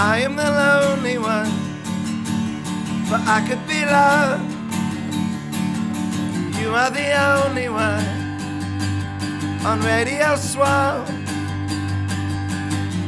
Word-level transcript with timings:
I 0.00 0.20
am 0.20 0.36
the 0.36 0.44
lonely 0.44 1.18
one, 1.18 1.50
but 3.10 3.20
I 3.26 3.44
could 3.48 3.66
be 3.66 3.84
loved. 3.84 4.44
You 6.60 6.70
are 6.70 6.88
the 6.88 7.10
only 7.34 7.68
one 7.68 8.06
on 9.66 9.80
Radio 9.80 10.36
Swell. 10.36 11.04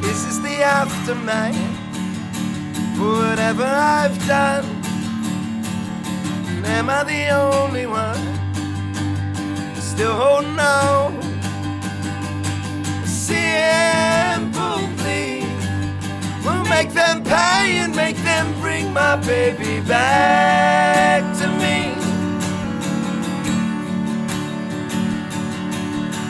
This 0.01 0.25
is 0.25 0.43
the 0.43 0.65
aftermath 0.65 1.55
for 2.99 3.23
whatever 3.23 3.63
I've 3.65 4.19
done. 4.27 4.65
And 6.49 6.67
am 6.67 6.91
I 6.91 7.05
the 7.05 7.29
only 7.29 7.87
one 7.87 8.25
still 9.77 10.13
holding 10.13 10.59
on? 10.59 11.30
And 18.41 18.55
bring 18.63 18.91
my 18.93 19.17
baby 19.17 19.81
back 19.81 21.21
to 21.39 21.47
me. 21.63 21.93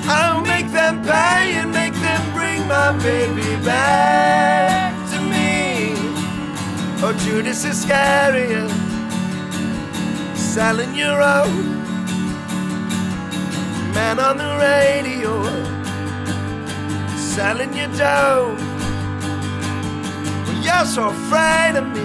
I'll 0.08 0.40
make 0.40 0.68
them 0.72 1.02
pay 1.04 1.54
and 1.60 1.70
make 1.70 1.94
them 1.94 2.22
bring 2.32 2.66
my 2.66 2.90
baby 2.98 3.50
back 3.64 4.92
to 5.12 5.18
me. 5.32 5.94
Oh, 7.02 7.14
Judas 7.24 7.64
Iscariot, 7.64 8.70
selling 10.34 10.92
your 10.96 11.22
own 11.22 11.78
man 13.94 14.18
on 14.18 14.36
the 14.36 14.50
radio, 14.68 15.32
selling 17.16 17.72
your 17.76 17.92
dough. 17.96 18.69
You're 20.70 20.86
so 20.86 21.08
afraid 21.08 21.74
of 21.74 21.86
me, 21.88 22.04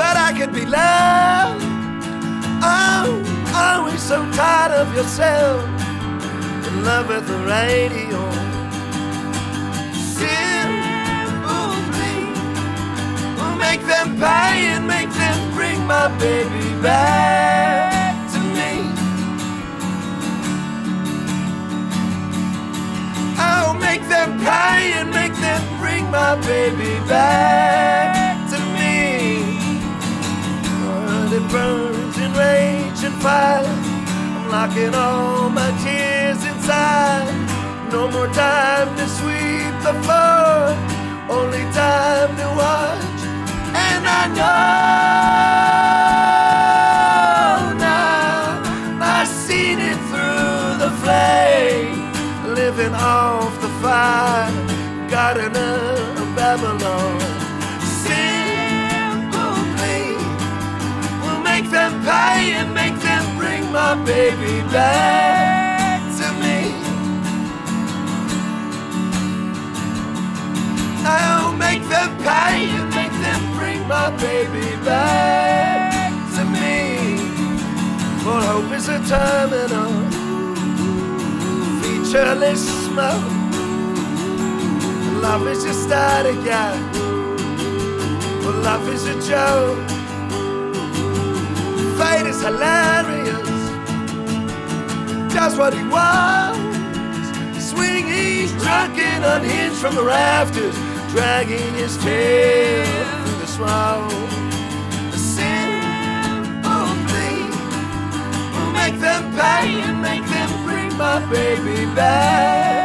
but 0.00 0.14
I 0.16 0.32
could 0.36 0.52
be 0.52 0.64
loved. 0.64 1.62
Oh, 2.64 3.22
always 3.54 4.02
so 4.02 4.18
tired 4.32 4.72
of 4.72 4.88
yourself 4.94 5.62
in 6.68 6.84
love 6.84 7.08
with 7.08 7.26
the 7.28 7.38
radio. 7.54 8.20
Simply 10.18 12.16
will 13.36 13.56
make 13.56 13.82
them 13.82 14.16
pay 14.16 14.72
and 14.74 14.86
make 14.88 15.10
them 15.10 15.52
bring 15.54 15.86
my 15.86 16.08
baby 16.18 16.80
back 16.80 17.59
baby 26.36 26.98
back 27.08 28.48
to 28.50 28.58
me. 28.76 29.42
But 31.06 31.32
it 31.32 31.50
burns 31.50 32.16
in 32.18 32.32
rage 32.34 33.02
and 33.04 33.14
fire. 33.20 33.64
I'm 33.66 34.48
locking 34.48 34.94
all 34.94 35.50
my 35.50 35.70
tears 35.82 36.44
inside. 36.44 37.26
No 37.90 38.08
more 38.08 38.28
time 38.28 38.96
to 38.96 39.06
sweep 39.08 39.74
the 39.82 39.94
floor, 40.02 40.59
Babylon. 56.50 57.20
Simply 58.02 59.38
will 61.22 61.42
make 61.44 61.70
them 61.70 61.92
pay 62.02 62.54
and 62.58 62.74
make 62.74 62.96
them 63.08 63.24
bring 63.38 63.70
my 63.70 63.94
baby 64.04 64.60
back 64.72 66.00
to 66.18 66.26
me. 66.42 66.74
I'll 71.06 71.52
make 71.52 71.84
them 71.88 72.16
pay 72.18 72.68
and 72.78 72.90
make 72.98 73.14
them 73.26 73.42
bring 73.56 73.86
my 73.86 74.10
baby 74.16 74.74
back 74.84 76.10
to 76.34 76.44
me. 76.44 77.16
For 78.24 78.40
hope 78.50 78.72
is 78.72 78.88
a 78.88 78.98
terminal, 79.06 79.92
featureless 81.80 82.62
smoke. 82.86 83.39
Love 85.30 85.46
is 85.46 85.62
just 85.62 85.84
static, 85.84 86.34
yeah. 86.44 86.74
For 88.42 88.50
love 88.50 88.88
is 88.88 89.06
a 89.06 89.14
joke. 89.30 89.78
Fate 91.96 92.26
is 92.26 92.42
hilarious. 92.42 93.48
Does 95.32 95.56
what 95.56 95.72
he 95.72 95.84
wants. 95.84 96.58
Swing, 97.70 98.08
he's 98.08 98.50
drunk 98.54 98.98
unhinged 98.98 99.76
from 99.76 99.94
the 99.94 100.02
rafters, 100.02 100.74
dragging 101.12 101.74
his 101.74 101.96
tail 101.98 102.84
through 103.24 103.38
the 103.38 103.46
smoke. 103.46 104.10
A 105.14 105.18
simple 105.38 106.90
plea 107.06 107.46
will 108.52 108.72
make 108.72 108.98
them 108.98 109.32
pay 109.38 109.80
and 109.80 110.02
make 110.02 110.24
them 110.26 110.50
bring 110.66 110.92
my 110.98 111.24
baby 111.30 111.86
back 111.94 112.79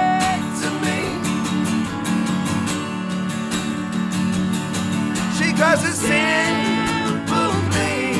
Cries 5.65 5.83
a 5.83 5.93
simple 5.93 7.53
plea 7.71 8.13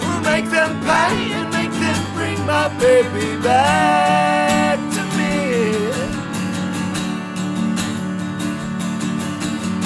will 0.00 0.20
make 0.22 0.46
them 0.50 0.80
pay 0.80 1.32
and 1.38 1.48
make 1.52 1.70
them 1.70 2.00
bring 2.12 2.44
my 2.44 2.66
baby 2.76 3.40
back 3.40 4.78
to 4.94 5.02
me. 5.16 5.36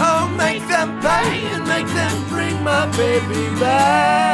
Oh, 0.01 0.35
make 0.39 0.67
them 0.67 0.99
pay 1.03 1.45
and 1.53 1.69
make 1.69 1.87
them 1.89 2.29
bring 2.31 2.63
my 2.63 2.87
baby 2.97 3.61
back. 3.61 4.34